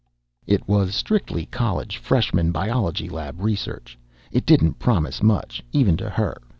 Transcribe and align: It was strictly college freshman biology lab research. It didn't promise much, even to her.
It 0.47 0.67
was 0.67 0.95
strictly 0.95 1.45
college 1.45 1.97
freshman 1.97 2.51
biology 2.51 3.07
lab 3.07 3.39
research. 3.39 3.99
It 4.31 4.47
didn't 4.47 4.79
promise 4.79 5.21
much, 5.21 5.63
even 5.73 5.95
to 5.97 6.09
her. 6.09 6.41